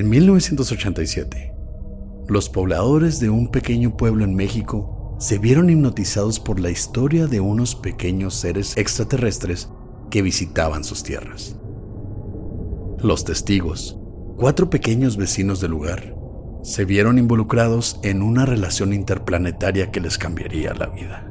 [0.00, 1.52] En 1987,
[2.26, 7.40] los pobladores de un pequeño pueblo en México se vieron hipnotizados por la historia de
[7.40, 9.68] unos pequeños seres extraterrestres
[10.10, 11.54] que visitaban sus tierras.
[13.02, 13.98] Los testigos,
[14.38, 16.16] cuatro pequeños vecinos del lugar,
[16.62, 21.30] se vieron involucrados en una relación interplanetaria que les cambiaría la vida.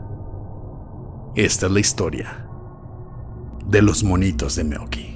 [1.36, 2.47] Esta es la historia
[3.66, 5.09] de los monitos de Meoki.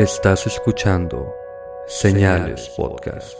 [0.00, 1.30] Estás escuchando
[1.86, 3.34] Señales Podcast.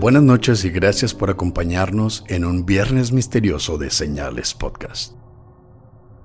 [0.00, 5.12] Buenas noches y gracias por acompañarnos en un viernes misterioso de Señales Podcast.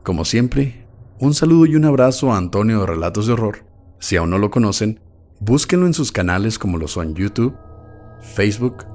[0.07, 0.86] Como siempre,
[1.19, 3.65] un saludo y un abrazo a Antonio de Relatos de Horror.
[3.99, 4.99] Si aún no lo conocen,
[5.39, 7.55] búsquenlo en sus canales como lo son YouTube,
[8.21, 8.85] Facebook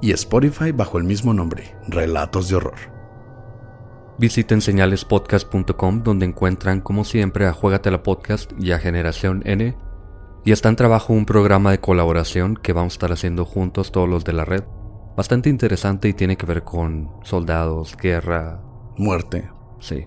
[0.00, 2.96] y Spotify bajo el mismo nombre, Relatos de Horror.
[4.18, 9.76] Visiten señalespodcast.com donde encuentran como siempre a Juegatela Podcast y a Generación N
[10.44, 14.08] y está en trabajo un programa de colaboración que vamos a estar haciendo juntos todos
[14.08, 14.64] los de la red.
[15.16, 18.62] Bastante interesante y tiene que ver con soldados, guerra.
[18.96, 19.50] Muerte.
[19.80, 20.06] Sí,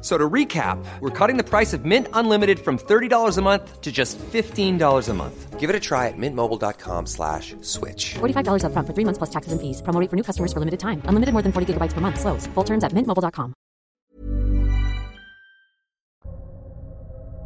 [0.00, 3.82] F- So to recap, we're cutting the price of Mint Unlimited from $30 a month
[3.82, 5.60] to just $15 a month.
[5.60, 8.14] Give it a try at mintmobile.com slash switch.
[8.18, 9.82] $45 upfront for three months plus taxes and fees.
[9.82, 11.02] Promo for new customers for limited time.
[11.04, 12.18] Unlimited more than 40 gigabytes per month.
[12.18, 12.46] Slows.
[12.54, 13.52] Full terms at mintmobile.com.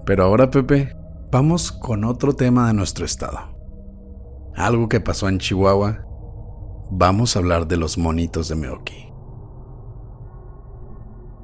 [0.06, 0.94] Pero ahora, Pepe,
[1.32, 3.38] vamos con otro tema de nuestro estado.
[4.54, 6.04] Algo que pasó en Chihuahua.
[6.90, 9.13] Vamos a hablar de los monitos de Meoki.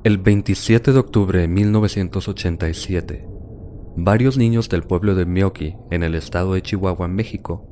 [0.03, 3.29] El 27 de octubre de 1987,
[3.97, 7.67] varios niños del pueblo de Mioki, en el estado de Chihuahua, México,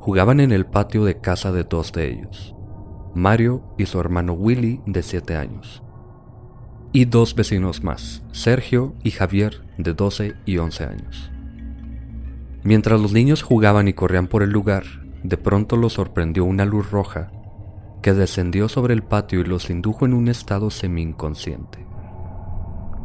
[0.00, 2.56] jugaban en el patio de casa de dos de ellos,
[3.14, 5.84] Mario y su hermano Willy de 7 años,
[6.92, 11.30] y dos vecinos más, Sergio y Javier de 12 y 11 años.
[12.64, 14.82] Mientras los niños jugaban y corrían por el lugar,
[15.22, 17.30] de pronto los sorprendió una luz roja
[18.02, 21.86] que descendió sobre el patio y los indujo en un estado semi-inconsciente.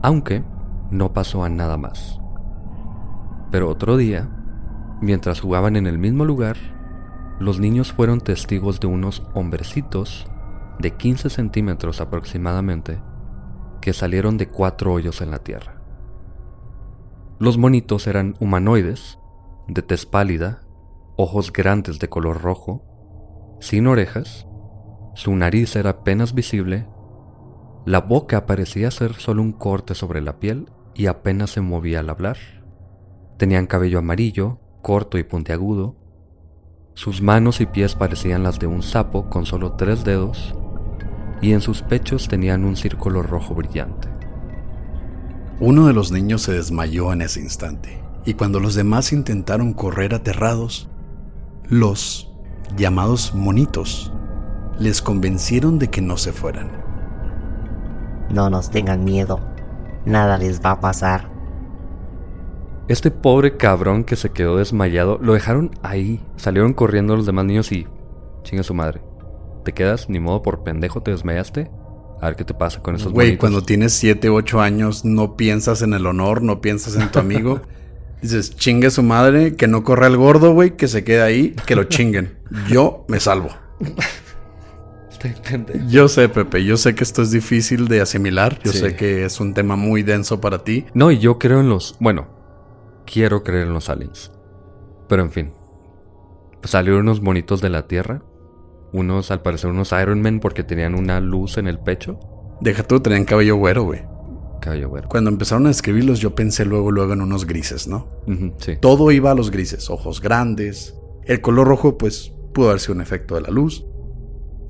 [0.01, 0.43] Aunque
[0.91, 2.19] no pasó a nada más.
[3.51, 4.29] Pero otro día,
[5.01, 6.57] mientras jugaban en el mismo lugar,
[7.39, 10.27] los niños fueron testigos de unos hombrecitos
[10.79, 13.01] de 15 centímetros aproximadamente
[13.81, 15.81] que salieron de cuatro hoyos en la tierra.
[17.37, 19.19] Los monitos eran humanoides,
[19.67, 20.61] de tez pálida,
[21.17, 22.83] ojos grandes de color rojo,
[23.59, 24.47] sin orejas
[25.15, 26.85] su nariz era apenas visible,
[27.85, 32.09] la boca parecía ser solo un corte sobre la piel y apenas se movía al
[32.09, 32.37] hablar.
[33.37, 35.95] Tenían cabello amarillo, corto y puntiagudo.
[36.95, 40.53] Sus manos y pies parecían las de un sapo con solo tres dedos
[41.41, 44.09] y en sus pechos tenían un círculo rojo brillante.
[45.61, 50.13] Uno de los niños se desmayó en ese instante y cuando los demás intentaron correr
[50.13, 50.89] aterrados,
[51.69, 52.33] los
[52.75, 54.11] llamados monitos
[54.79, 56.71] les convencieron de que no se fueran.
[58.29, 59.39] No nos tengan miedo.
[60.05, 61.31] Nada les va a pasar.
[62.87, 66.23] Este pobre cabrón que se quedó desmayado, lo dejaron ahí.
[66.35, 67.87] Salieron corriendo los demás niños y...
[68.43, 69.01] Chinga su madre.
[69.63, 70.07] ¿Te quedas?
[70.07, 71.71] Ni modo por pendejo, te desmayaste.
[72.21, 75.81] A ver qué te pasa con esos Güey, cuando tienes 7, 8 años, no piensas
[75.81, 77.61] en el honor, no piensas en tu amigo.
[78.21, 81.75] Dices, chingue su madre, que no corra el gordo, güey, que se quede ahí, que
[81.75, 82.37] lo chinguen.
[82.67, 83.49] Yo me salvo.
[85.87, 88.59] Yo sé, Pepe, yo sé que esto es difícil de asimilar.
[88.63, 88.79] Yo Sí.
[88.79, 90.85] sé que es un tema muy denso para ti.
[90.93, 91.95] No, y yo creo en los...
[91.99, 92.27] Bueno,
[93.05, 94.31] quiero creer en los aliens.
[95.07, 95.51] Pero en fin.
[96.61, 98.23] Pues salieron unos monitos de la Tierra.
[98.91, 102.19] Unos, al parecer, unos Iron Man porque tenían una luz en el pecho.
[102.61, 104.01] Deja tú, tenían cabello güero, güey.
[104.61, 105.09] Cabello güero.
[105.09, 108.07] Cuando empezaron a escribirlos, yo pensé luego, luego en unos grises, ¿no?
[108.59, 108.77] Sí.
[108.79, 110.95] Todo iba a los grises, ojos grandes.
[111.25, 113.85] El color rojo, pues, pudo haber sido un efecto de la luz.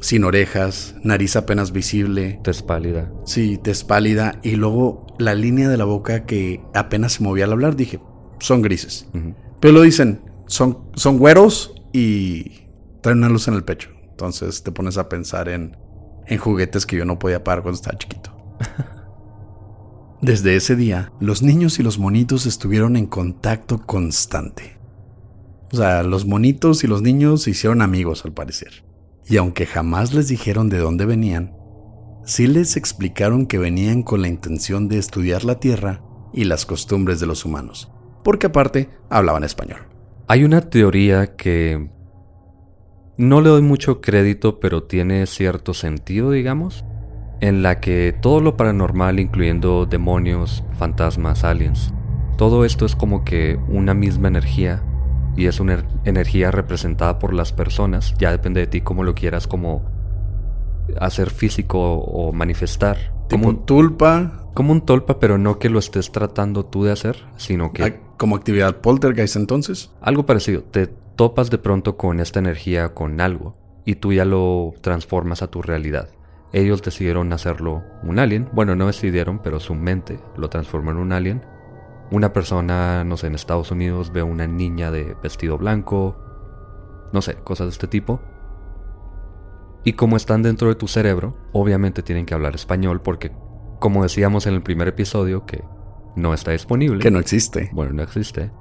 [0.06, 2.40] Sin orejas, nariz apenas visible.
[2.44, 3.12] Tez pálida.
[3.26, 4.40] Sí, tez pálida.
[4.44, 8.00] Y luego la línea de la boca que apenas se movía al hablar, dije,
[8.40, 9.08] son grises.
[9.60, 12.68] Pero lo dicen, son, son güeros y
[13.02, 13.90] traen una luz en el pecho.
[14.12, 15.76] Entonces te pones a pensar en,
[16.28, 18.30] en juguetes que yo no podía pagar cuando estaba chiquito.
[20.22, 24.78] Desde ese día, los niños y los monitos estuvieron en contacto constante.
[25.72, 28.85] O sea, los monitos y los niños se hicieron amigos al parecer.
[29.28, 31.56] Y aunque jamás les dijeron de dónde venían,
[32.26, 36.02] sí les explicaron que venían con la intención de estudiar la Tierra
[36.34, 37.92] y las costumbres de los humanos,
[38.24, 39.80] porque aparte hablaban español.
[40.28, 41.90] Hay una teoría que
[43.18, 46.84] no le doy mucho crédito, pero tiene cierto sentido, digamos,
[47.42, 51.94] en la que todo lo paranormal, incluyendo demonios, fantasmas, aliens,
[52.38, 54.84] todo esto es como que una misma energía
[55.36, 59.16] y es una er- energía representada por las personas, ya depende de ti cómo lo
[59.16, 59.84] quieras como
[61.00, 62.98] hacer físico o manifestar.
[63.28, 66.92] Tipo Como un, tulpa, como un tolpa, pero no que lo estés tratando tú de
[66.92, 67.84] hacer, sino que...
[67.84, 69.92] ah, como actividad poltergeist entonces.
[70.02, 74.74] Algo parecido, te topas de pronto con esta energía, con algo, y tú ya lo
[74.82, 76.10] transformas a tu realidad.
[76.54, 81.12] Ellos decidieron hacerlo un alien, bueno, no decidieron, pero su mente lo transformó en un
[81.12, 81.42] alien.
[82.12, 86.16] Una persona, no sé, en Estados Unidos ve a una niña de vestido blanco,
[87.12, 88.22] no sé, cosas de este tipo.
[89.84, 93.32] Y como están dentro de tu cerebro, obviamente tienen que hablar español porque,
[93.80, 95.64] como decíamos en el primer episodio, que
[96.16, 97.00] no está disponible.
[97.00, 97.70] Que no existe.
[97.74, 98.52] Bueno, no existe.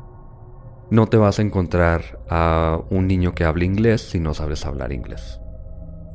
[0.90, 4.92] No te vas a encontrar a un niño que hable inglés si no sabes hablar
[4.92, 5.40] inglés.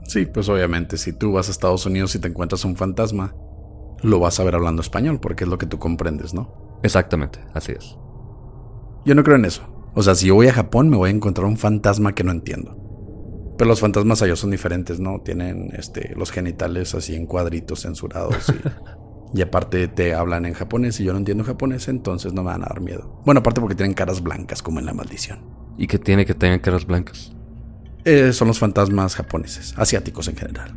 [0.06, 3.36] Sí, pues obviamente, si tú vas a Estados Unidos y te encuentras un fantasma,
[4.02, 6.69] lo vas a ver hablando español, porque es lo que tú comprendes, ¿no?
[6.84, 7.98] Exactamente, así es.
[9.06, 9.64] Yo no creo en eso.
[9.96, 12.32] O sea, si yo voy a Japón, me voy a encontrar un fantasma que no
[12.32, 12.78] entiendo.
[13.58, 15.22] Pero los fantasmas allá son diferentes, ¿no?
[15.22, 18.54] Tienen este, los genitales así en cuadritos censurados y,
[19.38, 22.64] y aparte te hablan en japonés y yo no entiendo japonés, entonces no me van
[22.64, 23.22] a dar miedo.
[23.26, 25.40] Bueno, aparte porque tienen caras blancas como en la maldición.
[25.78, 27.34] ¿Y que tiene que tener caras blancas?
[28.06, 30.74] Eh, son los fantasmas japoneses, asiáticos en general.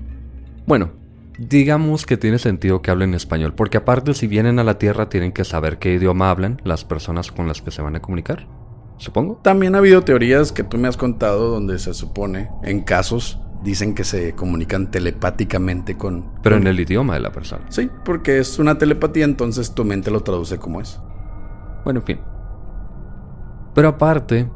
[0.67, 0.93] Bueno,
[1.39, 5.33] digamos que tiene sentido que hablen español, porque aparte si vienen a la Tierra tienen
[5.33, 8.47] que saber qué idioma hablan las personas con las que se van a comunicar.
[8.99, 9.41] Supongo.
[9.43, 13.95] También ha habido teorías que tú me has contado donde se supone, en casos, dicen
[13.95, 16.27] que se comunican telepáticamente con...
[16.43, 17.65] Pero con- en el idioma de la persona.
[17.69, 21.01] Sí, porque es una telepatía, entonces tu mente lo traduce como es.
[21.85, 22.21] Bueno, en fin.
[23.75, 24.49] Pero aparte,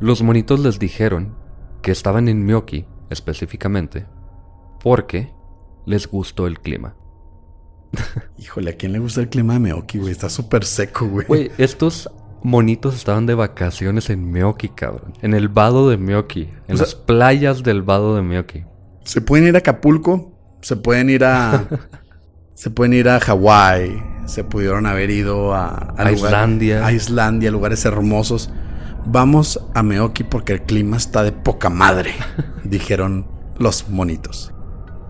[0.00, 1.34] los monitos les dijeron
[1.82, 4.06] que estaban en Myoki específicamente
[4.82, 5.32] porque
[5.86, 6.94] les gustó el clima.
[8.38, 10.10] Híjole, ¿a quién le gusta el clima de Meoki, güey?
[10.12, 11.26] Está súper seco, güey.
[11.26, 12.10] Güey, estos
[12.42, 15.12] monitos estaban de vacaciones en Myoki, cabrón.
[15.22, 16.50] En el vado de Myoki.
[16.68, 18.64] En O sea- las playas del vado de Myoki.
[19.04, 21.66] Se pueden ir a Acapulco, se pueden ir a...
[22.54, 25.68] se pueden ir a Hawái, se pudieron haber ido a...
[25.68, 26.86] A lugar- Islandia.
[26.86, 28.50] A Islandia, lugares hermosos.
[29.06, 32.12] Vamos a Meoki porque el clima está de poca madre,
[32.64, 33.26] dijeron
[33.58, 34.53] los monitos.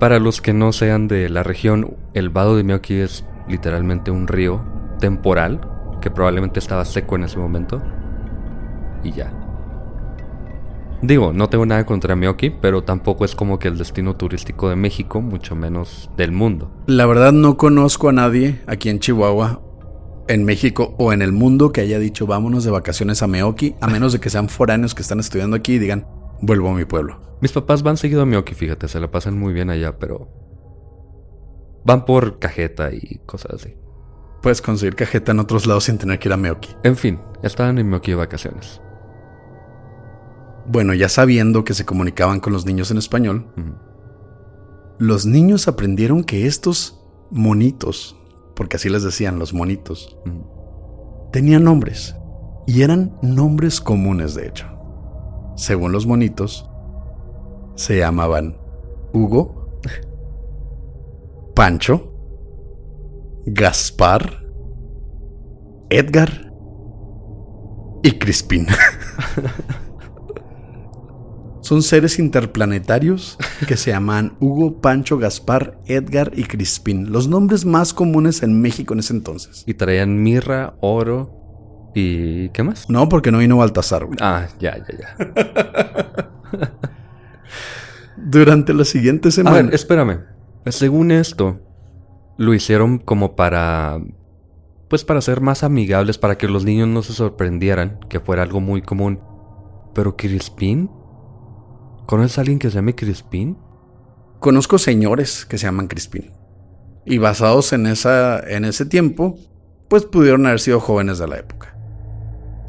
[0.05, 4.29] Para los que no sean de la región, el vado de Myoki es literalmente un
[4.29, 4.63] río
[5.01, 5.63] temporal
[6.03, 7.81] que probablemente estaba seco en ese momento.
[9.03, 9.33] Y ya.
[11.01, 14.77] Digo, no tengo nada contra Myoki, pero tampoco es como que el destino turístico de
[14.77, 16.71] México, mucho menos del mundo.
[16.87, 19.63] La verdad no conozco a nadie aquí en Chihuahua,
[20.29, 23.87] en México o en el mundo que haya dicho vámonos de vacaciones a Meoki, a
[23.87, 26.07] menos de que sean foráneos que están estudiando aquí y digan
[26.47, 27.21] vuelvo a mi pueblo.
[27.41, 30.29] Mis papás van seguido a Myoki, fíjate, se la pasan muy bien allá, pero
[31.85, 33.77] van por cajeta y cosas así.
[34.43, 36.71] Puedes conseguir cajeta en otros lados sin tener que ir a Meoki.
[36.83, 38.81] En fin, estaban en Meoki de vacaciones.
[40.67, 43.47] Bueno, ya sabiendo que se comunicaban con los niños en español,
[44.99, 48.19] los niños aprendieron que estos monitos,
[48.55, 50.19] porque así les decían los monitos,
[51.33, 52.17] tenían nombres.
[52.67, 54.74] Y eran nombres comunes, de hecho.
[55.57, 56.69] Según los monitos,
[57.77, 58.57] se llamaban
[59.13, 59.81] Hugo,
[61.55, 62.13] Pancho,
[63.47, 64.45] Gaspar,
[65.91, 66.53] Edgar
[68.03, 68.67] y Crispín.
[71.61, 77.11] Son seres interplanetarios que se llaman Hugo, Pancho, Gaspar, Edgar y Crispín.
[77.11, 79.65] Los nombres más comunes en México en ese entonces.
[79.67, 81.44] Y traían mirra, oro
[81.95, 82.49] y...
[82.51, 82.89] ¿qué más?
[82.91, 84.19] No, porque no vino Baltasar, güey.
[84.21, 86.31] Ah, ya, ya, ya.
[88.17, 89.63] Durante la siguiente A semana.
[89.63, 90.21] ver, espérame.
[90.67, 91.61] Según esto,
[92.39, 94.01] lo hicieron como para...
[94.89, 98.61] Pues para ser más amigables, para que los niños no se sorprendieran, que fuera algo
[98.61, 99.21] muy común.
[99.95, 100.91] Pero Crispín...
[102.07, 103.57] ¿Conoces a alguien que se llame Crispín?
[104.39, 106.33] Conozco señores que se llaman Crispín.
[107.07, 109.39] Y basados en, esa, en ese tiempo,
[109.89, 111.74] pues pudieron haber sido jóvenes de la época.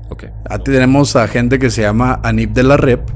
[0.09, 0.25] Ok.
[0.49, 3.09] Aquí tenemos a gente que se llama Anip de la Rep,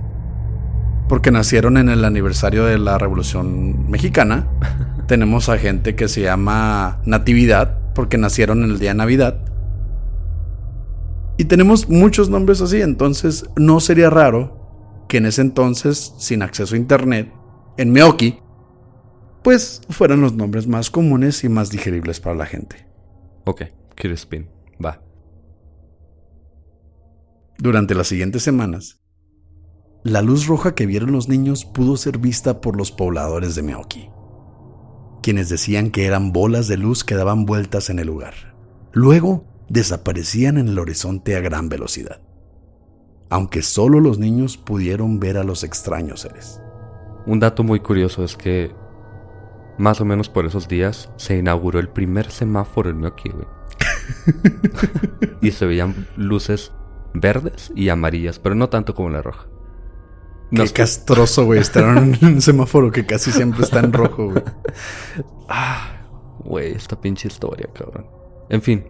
[1.08, 4.48] porque nacieron en el aniversario de la Revolución Mexicana.
[5.08, 9.40] tenemos a gente que se llama Natividad, porque nacieron en el día de Navidad.
[11.38, 16.76] Y tenemos muchos nombres así, entonces no sería raro que en ese entonces, sin acceso
[16.76, 17.34] a internet,
[17.78, 18.40] en Meoki,
[19.42, 22.86] pues fueran los nombres más comunes y más digeribles para la gente.
[23.46, 23.64] Ok,
[23.96, 24.48] Crispin.
[24.84, 25.02] Va.
[27.62, 29.02] Durante las siguientes semanas,
[30.06, 34.10] la luz roja que vieron los niños pudo ser vista por los pobladores de Meoki,
[35.22, 38.56] quienes decían que eran bolas de luz que daban vueltas en el lugar.
[38.94, 42.22] Luego desaparecían en el horizonte a gran velocidad,
[43.30, 46.62] aunque solo los niños pudieron ver a los extraños seres.
[47.26, 48.72] Un dato muy curioso es que
[49.78, 53.48] más o menos por esos días se inauguró el primer semáforo en Meoki, güey.
[55.42, 56.72] y se veían luces
[57.14, 59.48] verdes y amarillas, pero no tanto como la roja.
[60.52, 64.44] No Qué castroso, güey, estar en un semáforo que casi siempre está en rojo, güey.
[66.42, 68.08] Güey, esta pinche historia, cabrón.
[68.50, 68.86] En fin.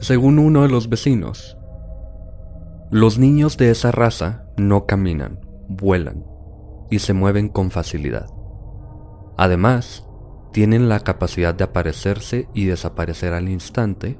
[0.00, 1.58] Según uno de los vecinos,
[2.90, 6.24] los niños de esa raza no caminan, vuelan
[6.90, 8.26] y se mueven con facilidad.
[9.36, 10.06] Además,
[10.52, 14.18] tienen la capacidad de aparecerse y desaparecer al instante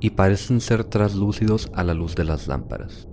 [0.00, 3.06] y parecen ser traslúcidos a la luz de las lámparas.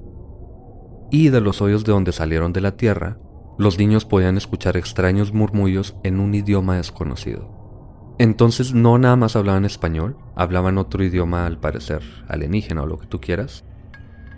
[1.12, 3.17] Y de los hoyos de donde salieron de la tierra,
[3.58, 8.15] los niños podían escuchar extraños murmullos en un idioma desconocido.
[8.20, 13.08] Entonces no nada más hablaban español, hablaban otro idioma al parecer alienígena o lo que
[13.08, 13.63] tú quieras.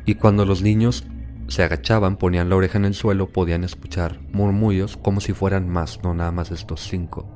[0.06, 1.06] Y cuando los niños
[1.48, 6.00] se agachaban, ponían la oreja en el suelo, podían escuchar murmullos como si fueran más,
[6.04, 7.28] no nada más estos cinco.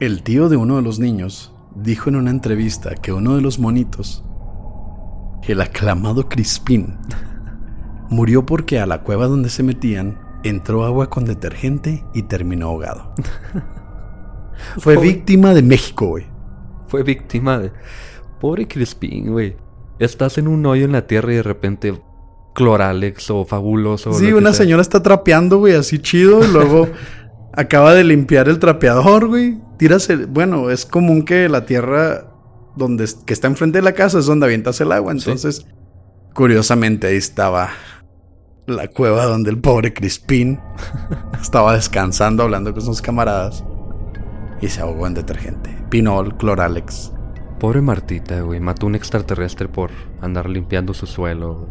[0.00, 3.58] El tío de uno de los niños dijo en una entrevista que uno de los
[3.58, 4.24] monitos,
[5.46, 6.96] el aclamado Crispín,
[8.10, 13.14] murió porque a la cueva donde se metían entró agua con detergente y terminó ahogado.
[14.78, 16.26] Fue Pobre- víctima de México, güey.
[16.88, 17.72] Fue víctima de...
[18.40, 19.56] Pobre Crispín, güey.
[19.98, 22.02] Estás en un hoyo en la tierra y de repente
[22.54, 24.12] Cloralex o Fabuloso.
[24.12, 26.44] Sí, una señora está trapeando, güey, así chido.
[26.44, 26.88] y Luego
[27.52, 29.60] acaba de limpiar el trapeador, güey.
[29.78, 30.26] Tiras el.
[30.26, 32.28] Bueno, es común que la tierra
[32.76, 35.12] donde que está enfrente de la casa es donde avientas el agua.
[35.12, 35.66] Entonces,
[36.34, 37.70] curiosamente, ahí estaba
[38.66, 40.60] la cueva donde el pobre Crispín
[41.40, 43.64] estaba descansando, hablando con sus camaradas.
[44.60, 45.76] Y se ahogó en detergente.
[45.90, 47.12] Pinol, Cloralex.
[47.58, 48.60] Pobre Martita, güey.
[48.60, 49.90] Mató un extraterrestre por
[50.20, 51.68] andar limpiando su suelo.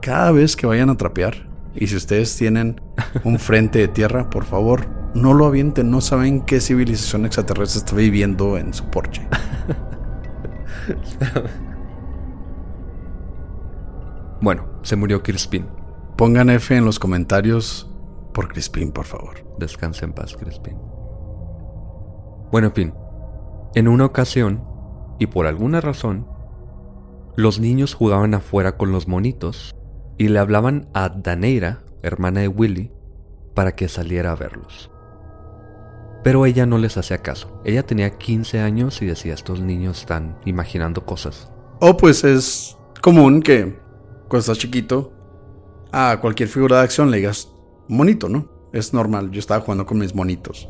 [0.00, 2.80] cada vez que vayan a trapear, y si ustedes tienen
[3.24, 7.96] un frente de tierra, por favor, no lo avienten, no saben qué civilización extraterrestre está
[7.96, 9.26] viviendo en su porche.
[14.44, 15.66] Bueno, se murió Crispin.
[16.18, 17.90] Pongan F en los comentarios
[18.34, 19.36] por Crispin, por favor.
[19.58, 20.76] Descansa en paz, Crispin.
[22.52, 22.94] Bueno, en fin.
[23.74, 24.62] En una ocasión,
[25.18, 26.28] y por alguna razón,
[27.36, 29.74] los niños jugaban afuera con los monitos
[30.18, 32.90] y le hablaban a Daneira, hermana de Willy,
[33.54, 34.90] para que saliera a verlos.
[36.22, 37.60] Pero ella no les hacía caso.
[37.64, 41.50] Ella tenía 15 años y decía, estos niños están imaginando cosas.
[41.80, 43.78] O pues es común que
[44.28, 45.12] cuando estás chiquito,
[45.92, 47.52] a cualquier figura de acción le digas
[47.88, 48.48] monito, ¿no?
[48.72, 50.68] Es normal, yo estaba jugando con mis monitos.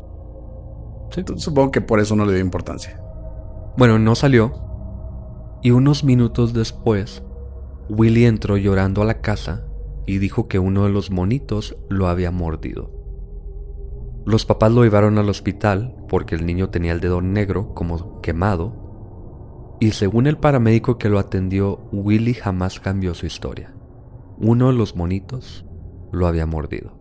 [1.11, 1.21] Sí.
[1.21, 3.01] Entonces, supongo que por eso no le dio importancia.
[3.77, 4.53] Bueno, no salió.
[5.63, 7.23] Y unos minutos después,
[7.89, 9.65] Willy entró llorando a la casa
[10.05, 12.91] y dijo que uno de los monitos lo había mordido.
[14.25, 18.85] Los papás lo llevaron al hospital porque el niño tenía el dedo negro como quemado
[19.79, 23.73] y según el paramédico que lo atendió, Willy jamás cambió su historia.
[24.37, 25.65] Uno de los monitos
[26.11, 26.97] lo había mordido.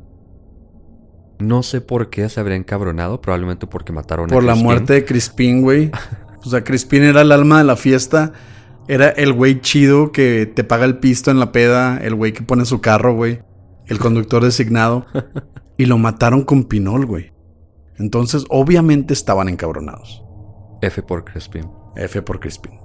[1.39, 4.65] No sé por qué se habría encabronado, probablemente porque mataron Por a la Crispin.
[4.65, 5.91] muerte de Crispin, güey.
[6.47, 8.35] O sea, Crispin era el alma de la fiesta.
[8.87, 11.99] Era el güey chido que te paga el pisto en la peda.
[11.99, 13.41] El güey que pone su carro, güey.
[13.87, 15.07] El conductor designado.
[15.77, 17.33] Y lo mataron con pinol, güey.
[17.99, 20.25] Entonces, obviamente estaban encabronados.
[20.81, 21.69] F por Crispin.
[21.97, 22.79] F por Crispin.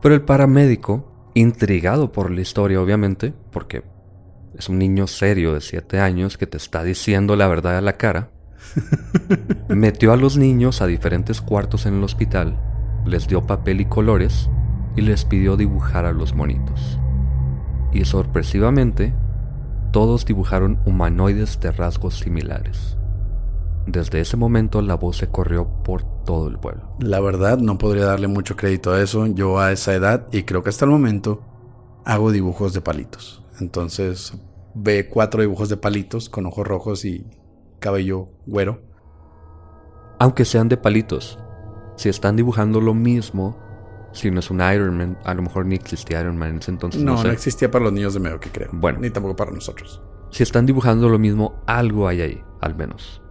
[0.00, 3.82] Pero el paramédico, intrigado por la historia, obviamente, porque
[4.56, 7.94] es un niño serio de 7 años que te está diciendo la verdad a la
[7.94, 8.30] cara,
[9.68, 12.60] metió a los niños a diferentes cuartos en el hospital,
[13.04, 14.50] les dio papel y colores
[14.96, 16.98] y les pidió dibujar a los monitos.
[17.92, 19.14] Y sorpresivamente,
[19.92, 22.96] todos dibujaron humanoides de rasgos similares.
[23.86, 26.96] Desde ese momento la voz se corrió por todo el pueblo.
[26.98, 29.26] La verdad, no podría darle mucho crédito a eso.
[29.26, 31.42] Yo a esa edad, y creo que hasta el momento,
[32.04, 33.44] hago dibujos de palitos.
[33.60, 34.32] Entonces,
[34.74, 37.26] ve cuatro dibujos de palitos con ojos rojos y
[37.78, 38.82] cabello güero.
[40.18, 41.38] Aunque sean de palitos,
[41.96, 43.58] si están dibujando lo mismo,
[44.12, 46.70] si no es un Iron Man, a lo mejor ni existía Iron Man en ese
[46.70, 47.02] entonces.
[47.02, 48.70] No, No, existía para los niños de medio que creo.
[48.72, 49.00] Bueno.
[49.00, 50.02] Ni tampoco para nosotros.
[50.30, 53.22] Si están dibujando lo mismo, algo hay ahí, al menos.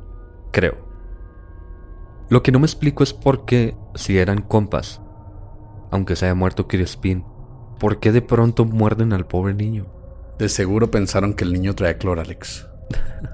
[0.51, 0.75] Creo.
[2.29, 5.01] Lo que no me explico es por qué, si eran compas,
[5.91, 7.25] aunque se haya muerto Crispin,
[7.79, 9.87] ¿por qué de pronto muerden al pobre niño?
[10.39, 12.67] De seguro pensaron que el niño traía Cloralex.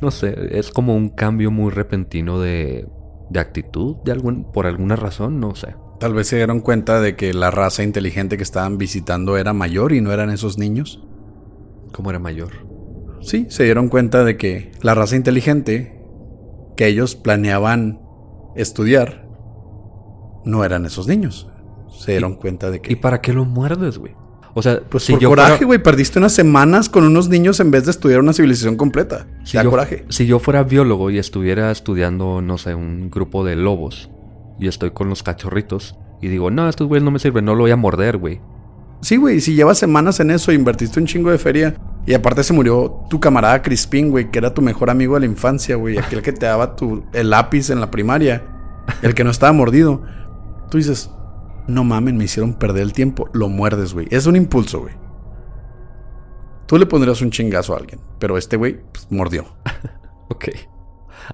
[0.00, 2.86] No sé, es como un cambio muy repentino de,
[3.34, 5.74] de actitud, de algún, por alguna razón, no sé.
[5.98, 9.92] Tal vez se dieron cuenta de que la raza inteligente que estaban visitando era mayor
[9.92, 11.02] y no eran esos niños.
[11.92, 12.52] ¿Cómo era mayor?
[13.22, 16.00] Sí, se dieron cuenta de que la raza inteligente
[16.76, 18.00] que ellos planeaban
[18.54, 19.28] estudiar
[20.44, 21.50] no eran esos niños.
[21.88, 22.92] Se dieron cuenta de que...
[22.92, 24.14] ¿Y para qué lo muerdes, güey?
[24.56, 25.82] O sea, Pues si por yo coraje, fuera- güey.
[25.82, 29.26] Perdiste unas semanas con unos niños en vez de estudiar una civilización completa.
[29.42, 30.04] Si da yo, coraje.
[30.10, 34.10] si yo fuera biólogo y estuviera estudiando, no sé, un grupo de lobos
[34.60, 37.62] y estoy con los cachorritos y digo, no, estos güeyes no me sirven, no lo
[37.62, 38.40] voy a morder, güey.
[39.00, 39.40] Sí, güey.
[39.40, 41.74] Si llevas semanas en eso, invertiste un chingo de feria.
[42.06, 45.26] Y aparte se murió tu camarada Crispin, güey, que era tu mejor amigo de la
[45.26, 45.98] infancia, güey.
[45.98, 48.44] Aquel que te daba tu, el lápiz en la primaria.
[49.02, 50.02] El que no estaba mordido.
[50.70, 51.10] Tú dices,
[51.66, 53.28] no mamen, me hicieron perder el tiempo.
[53.32, 54.06] Lo muerdes, güey.
[54.10, 54.94] Es un impulso, güey.
[56.66, 58.00] Tú le pondrías un chingazo a alguien.
[58.18, 59.44] Pero este güey, pues, mordió.
[60.30, 60.48] Ok.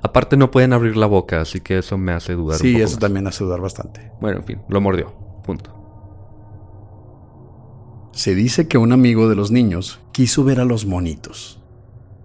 [0.03, 2.85] Aparte no pueden abrir la boca, así que eso me hace dudar un Sí, poco
[2.85, 3.01] eso más.
[3.01, 4.13] también hace dudar bastante.
[4.21, 5.13] Bueno, en fin, lo mordió.
[5.45, 5.77] Punto.
[8.13, 11.63] Se dice que un amigo de los niños quiso ver a los monitos.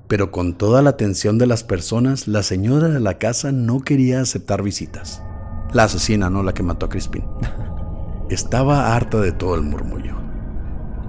[0.08, 4.22] Pero con toda la atención de las personas, la señora de la casa no quería
[4.22, 5.22] aceptar visitas.
[5.72, 7.24] La asesina, no la que mató a Crispin.
[8.30, 10.16] Estaba harta de todo el murmullo.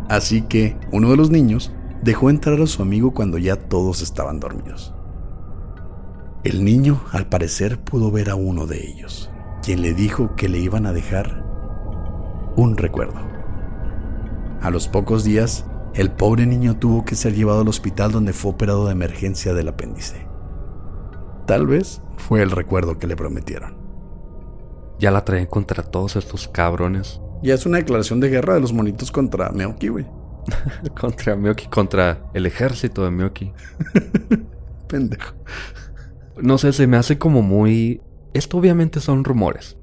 [0.09, 4.38] Así que uno de los niños dejó entrar a su amigo cuando ya todos estaban
[4.38, 4.94] dormidos.
[6.44, 9.31] El niño, al parecer, pudo ver a uno de ellos,
[9.62, 11.44] quien le dijo que le iban a dejar
[12.57, 13.18] un recuerdo.
[14.61, 18.52] A los pocos días, el pobre niño tuvo que ser llevado al hospital donde fue
[18.52, 20.26] operado de emergencia del apéndice.
[21.46, 23.76] Tal vez fue el recuerdo que le prometieron.
[24.99, 27.21] Ya la traen contra todos estos cabrones.
[27.43, 30.07] Ya es una declaración de guerra de los monitos contra Meoki, güey.
[31.01, 33.53] contra Miyoki, contra el ejército de Miyoki.
[34.89, 35.35] Pendejo.
[36.41, 38.01] No sé, se me hace como muy...
[38.35, 39.79] Esto obviamente son rumores.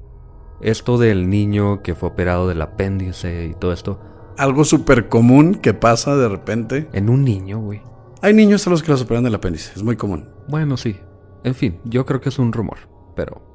[0.62, 3.99] Esto del niño que fue operado del apéndice y todo esto.
[4.38, 6.88] Algo súper común que pasa de repente.
[6.93, 7.82] En un niño, güey.
[8.21, 10.30] Hay niños a los que los operan del apéndice, es muy común.
[10.47, 10.95] Bueno, sí.
[11.43, 12.78] En fin, yo creo que es un rumor.
[13.15, 13.52] Pero.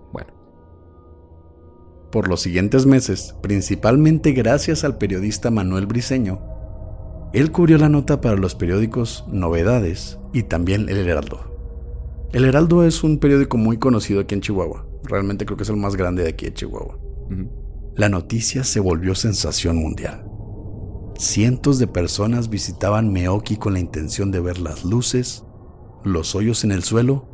[2.11, 6.41] Por los siguientes meses, principalmente gracias al periodista Manuel Briceño,
[7.35, 11.49] él cubrió la nota para los periódicos Novedades y también El Heraldo.
[12.33, 14.87] El Heraldo es un periódico muy conocido aquí en Chihuahua.
[15.05, 16.99] Realmente creo que es el más grande de aquí de Chihuahua.
[17.95, 20.25] La noticia se volvió sensación mundial.
[21.19, 25.45] Cientos de personas visitaban Meoki con la intención de ver las luces,
[26.05, 27.29] los hoyos en el suelo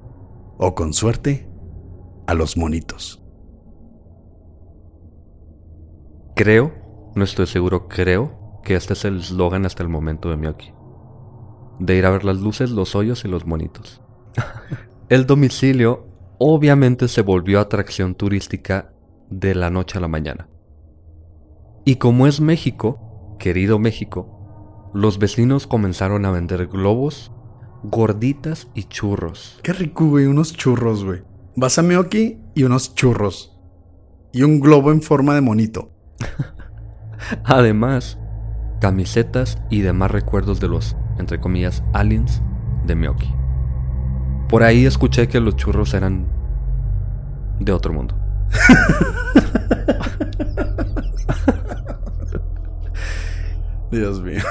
[0.59, 1.49] o, con suerte,
[2.27, 3.24] a los monitos.
[6.35, 6.73] Creo,
[7.15, 10.73] no estoy seguro, creo que este es el eslogan hasta el momento de Miyoki.
[11.79, 14.03] De ir a ver las luces, los hoyos y los monitos.
[15.09, 18.93] el domicilio obviamente se volvió atracción turística
[19.31, 20.49] de la noche a la mañana.
[21.85, 27.31] Y como es México, querido México, los vecinos comenzaron a vender globos,
[27.85, 29.61] gorditas y churros.
[29.63, 31.23] Qué rico, güey, unos churros, güey.
[31.55, 33.57] Vas a Meoki y unos churros.
[34.33, 35.94] Y un globo en forma de monito.
[37.45, 38.19] Además,
[38.81, 42.43] camisetas y demás recuerdos de los, entre comillas, aliens
[42.85, 43.35] de Meoki.
[44.49, 46.27] Por ahí escuché que los churros eran
[47.59, 48.15] de otro mundo.
[53.91, 54.43] Dios mío.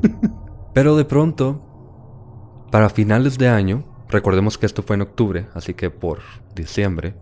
[0.74, 5.90] Pero de pronto, para finales de año, recordemos que esto fue en octubre, así que
[5.90, 6.18] por
[6.54, 7.14] diciembre,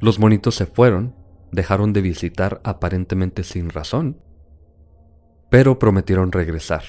[0.00, 1.15] los monitos se fueron,
[1.52, 4.20] dejaron de visitar aparentemente sin razón,
[5.50, 6.82] pero prometieron regresar,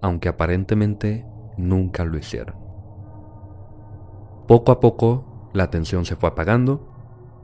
[0.00, 1.26] aunque aparentemente
[1.56, 2.56] nunca lo hicieron.
[4.46, 6.92] Poco a poco, la tensión se fue apagando,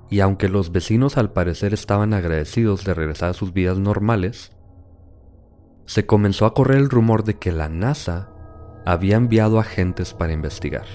[0.08, 4.52] y aunque los vecinos al parecer estaban agradecidos de regresar a sus vidas normales,
[5.86, 8.30] se comenzó a correr el rumor de que la NASA
[8.84, 10.86] había enviado agentes para investigar,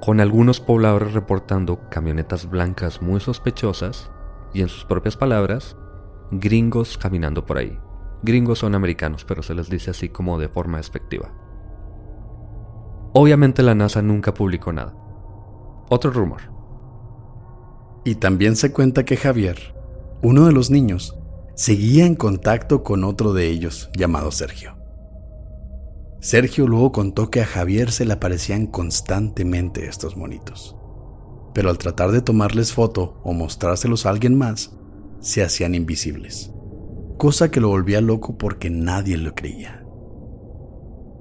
[0.00, 4.10] con algunos pobladores reportando camionetas blancas muy sospechosas
[4.54, 5.76] y en sus propias palabras,
[6.30, 7.78] gringos caminando por ahí.
[8.22, 11.30] Gringos son americanos, pero se les dice así como de forma despectiva.
[13.12, 14.94] Obviamente la NASA nunca publicó nada.
[15.88, 16.42] Otro rumor.
[18.04, 19.74] Y también se cuenta que Javier,
[20.22, 21.18] uno de los niños,
[21.54, 24.79] seguía en contacto con otro de ellos llamado Sergio.
[26.20, 30.76] Sergio luego contó que a Javier se le aparecían constantemente estos monitos,
[31.54, 34.76] pero al tratar de tomarles foto o mostrárselos a alguien más,
[35.20, 36.52] se hacían invisibles,
[37.16, 39.82] cosa que lo volvía loco porque nadie lo creía.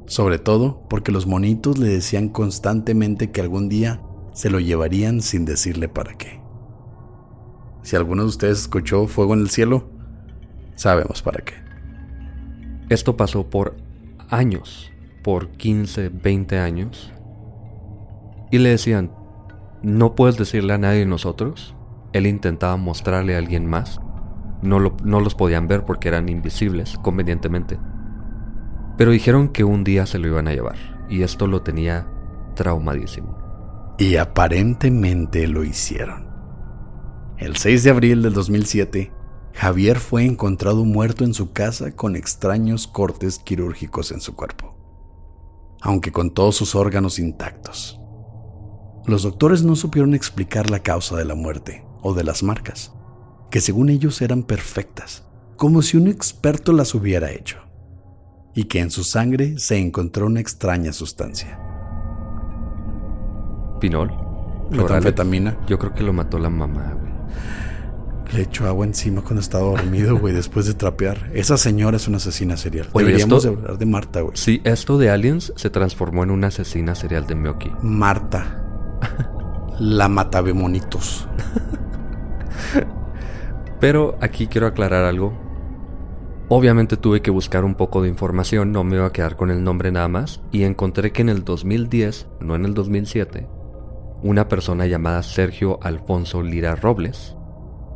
[0.05, 4.01] Sobre todo porque los monitos le decían constantemente que algún día
[4.33, 6.41] se lo llevarían sin decirle para qué.
[7.83, 9.89] Si alguno de ustedes escuchó fuego en el cielo,
[10.75, 11.53] sabemos para qué.
[12.89, 13.88] Esto pasó por
[14.29, 14.91] años,
[15.23, 17.13] por 15, 20 años,
[18.51, 19.11] y le decían,
[19.81, 21.75] no puedes decirle a nadie de nosotros.
[22.13, 24.01] Él intentaba mostrarle a alguien más.
[24.61, 27.79] No, no los podían ver porque eran invisibles, convenientemente.
[28.97, 30.75] Pero dijeron que un día se lo iban a llevar,
[31.09, 32.07] y esto lo tenía
[32.55, 33.95] traumadísimo.
[33.97, 36.27] Y aparentemente lo hicieron.
[37.37, 39.13] El 6 de abril del 2007,
[39.53, 44.75] Javier fue encontrado muerto en su casa con extraños cortes quirúrgicos en su cuerpo,
[45.81, 47.99] aunque con todos sus órganos intactos.
[49.05, 52.93] Los doctores no supieron explicar la causa de la muerte o de las marcas,
[53.49, 55.23] que según ellos eran perfectas,
[55.57, 57.57] como si un experto las hubiera hecho,
[58.53, 61.59] y que en su sangre se encontró una extraña sustancia.
[63.79, 64.11] Pinol.
[64.69, 65.57] Metanfetamina.
[65.67, 67.11] Yo creo que lo mató la mamá, güey.
[68.33, 71.31] Le echó agua encima cuando estaba dormido, güey, después de trapear.
[71.33, 72.87] Esa señora es una asesina serial.
[72.93, 74.37] Oye, Deberíamos esto- de hablar de Marta, güey.
[74.37, 77.71] Sí, esto de Aliens se transformó en una asesina serial de Miyoki.
[77.81, 78.63] Marta.
[79.79, 81.27] La matabemonitos.
[83.79, 85.33] Pero aquí quiero aclarar algo.
[86.49, 89.63] Obviamente tuve que buscar un poco de información, no me iba a quedar con el
[89.63, 93.47] nombre nada más, y encontré que en el 2010, no en el 2007,
[94.23, 97.35] una persona llamada Sergio Alfonso Lira Robles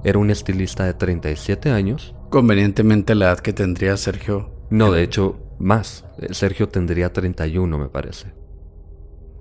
[0.04, 2.16] era un estilista de 37 años.
[2.30, 4.52] Convenientemente la edad que tendría Sergio.
[4.70, 6.06] No, de hecho, más.
[6.20, 8.34] Eh, Sergio tendría 31, me parece.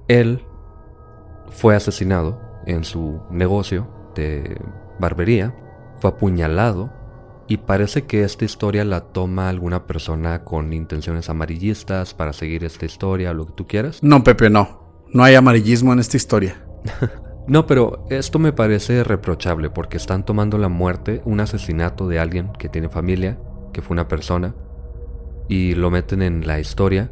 [0.08, 0.44] Él
[1.50, 4.60] fue asesinado en su negocio de
[4.98, 5.54] barbería,
[6.00, 6.92] fue apuñalado
[7.48, 12.86] y parece que esta historia la toma alguna persona con intenciones amarillistas para seguir esta
[12.86, 14.02] historia o lo que tú quieras.
[14.02, 14.80] No, Pepe, no.
[15.12, 16.64] No hay amarillismo en esta historia.
[17.46, 22.52] No, pero esto me parece reprochable porque están tomando la muerte, un asesinato de alguien
[22.58, 23.38] que tiene familia,
[23.72, 24.54] que fue una persona,
[25.48, 27.10] y lo meten en la historia.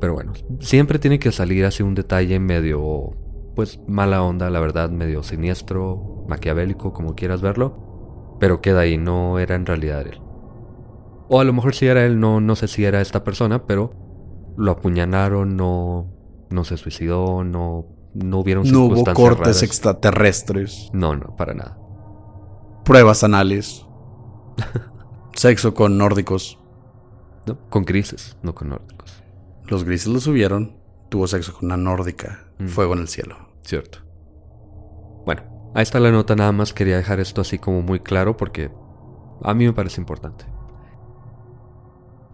[0.00, 3.10] Pero bueno, siempre tiene que salir así un detalle medio,
[3.54, 8.36] pues mala onda, la verdad, medio siniestro, maquiavélico, como quieras verlo.
[8.40, 10.20] Pero queda ahí, no era en realidad él.
[11.28, 13.92] O a lo mejor sí era él, no, no sé si era esta persona, pero
[14.56, 16.12] lo apuñalaron, no,
[16.50, 19.62] no se suicidó, no, no hubieron No hubo cortes raras.
[19.62, 20.90] extraterrestres.
[20.92, 21.78] No, no, para nada.
[22.84, 23.86] Pruebas anales.
[25.34, 26.58] Sexo con nórdicos.
[27.46, 29.22] No, con grises, no con nórdicos.
[29.66, 30.76] Los grises lo subieron.
[31.10, 32.46] Tuvo sexo con una nórdica.
[32.58, 32.66] Mm.
[32.68, 33.36] Fuego en el cielo.
[33.62, 33.98] Cierto.
[35.26, 35.42] Bueno,
[35.74, 38.70] ahí está la nota, nada más quería dejar esto así como muy claro porque
[39.42, 40.44] a mí me parece importante.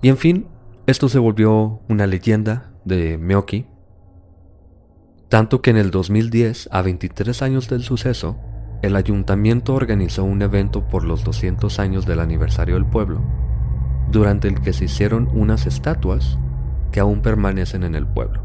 [0.02, 0.48] Y en fin,
[0.86, 3.66] esto se volvió una leyenda de Meoki.
[5.30, 8.36] Tanto que en el 2010, a 23 años del suceso,
[8.82, 13.22] el ayuntamiento organizó un evento por los 200 años del aniversario del pueblo,
[14.10, 16.36] durante el que se hicieron unas estatuas
[16.90, 18.42] que aún permanecen en el pueblo.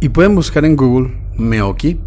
[0.00, 2.00] Y pueden buscar en Google Meoki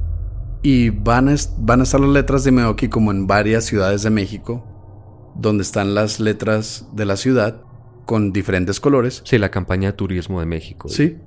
[0.62, 4.10] y van a, van a estar las letras de Meoki como en varias ciudades de
[4.10, 7.62] México, donde están las letras de la ciudad
[8.06, 9.22] con diferentes colores.
[9.24, 10.90] Sí, la campaña de turismo de México.
[10.90, 11.20] Sí.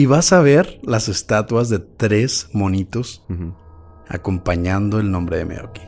[0.00, 3.22] Y vas a ver las estatuas de tres monitos
[4.08, 5.82] acompañando el nombre de Meoki.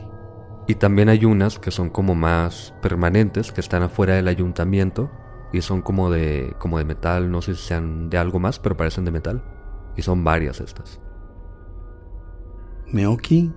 [0.67, 5.09] Y también hay unas que son como más permanentes, que están afuera del ayuntamiento
[5.51, 8.77] y son como de, como de metal, no sé si sean de algo más, pero
[8.77, 9.43] parecen de metal.
[9.97, 11.01] Y son varias estas.
[12.91, 13.51] Meoki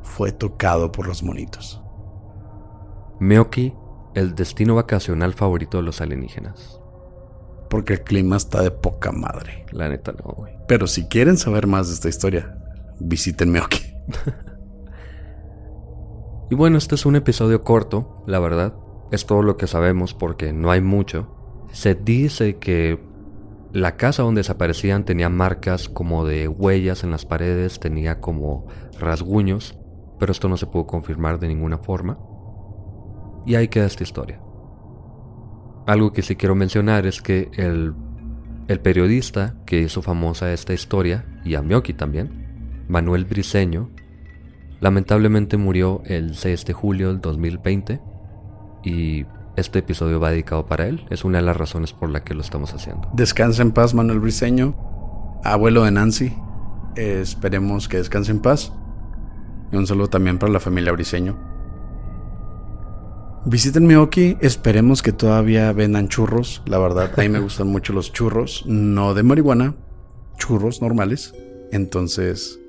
[0.00, 1.82] fue tocado por los monitos.
[3.18, 3.74] Meoki,
[4.14, 6.79] el destino vacacional favorito de los alienígenas.
[7.70, 9.64] Porque el clima está de poca madre.
[9.72, 10.52] La neta no, güey.
[10.68, 12.58] Pero si quieren saber más de esta historia,
[12.98, 13.80] visiten Meoki.
[16.50, 18.74] Y bueno, este es un episodio corto, la verdad.
[19.12, 21.28] Es todo lo que sabemos porque no hay mucho.
[21.70, 22.98] Se dice que
[23.72, 28.66] la casa donde desaparecían tenía marcas como de huellas en las paredes, tenía como
[28.98, 29.78] rasguños,
[30.18, 32.18] pero esto no se pudo confirmar de ninguna forma.
[33.46, 34.40] Y ahí queda esta historia.
[35.90, 37.96] Algo que sí quiero mencionar es que el,
[38.80, 43.90] periodista que hizo famosa esta historia, y a Mioki también, Manuel Briseño,
[44.78, 48.00] lamentablemente murió el 6 de julio del 2020
[48.84, 49.26] y
[49.56, 51.04] este episodio va dedicado para él.
[51.10, 53.08] Es una de las razones por la que lo estamos haciendo.
[53.12, 54.76] Descansa en paz, Manuel Briseño,
[55.42, 56.32] abuelo de Nancy.
[56.94, 58.72] Eh, esperemos que descanse en paz.
[59.72, 61.59] Y un saludo también para la familia Briseño.
[63.46, 66.62] Visiten Meoki, esperemos que todavía vendan churros.
[66.66, 69.74] La verdad, a mí me gustan mucho los churros, no de marihuana,
[70.36, 71.34] churros normales.
[71.72, 72.60] Entonces,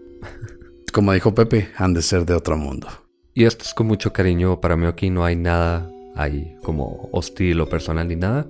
[0.93, 2.87] como dijo Pepe, han de ser de otro mundo.
[3.33, 7.69] Y esto es con mucho cariño para Mioki, no hay nada ahí como hostil o
[7.69, 8.47] personal ni nada,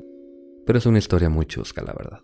[0.66, 2.20] pero es una historia muy chusca, la verdad.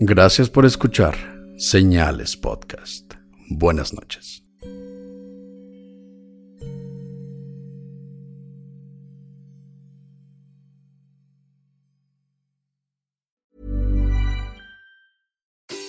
[0.00, 1.14] Gracias por escuchar
[1.56, 3.14] Señales Podcast.
[3.50, 4.47] Buenas noches.